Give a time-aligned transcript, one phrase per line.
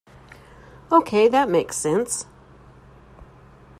[0.91, 2.25] Ok, that makes sense.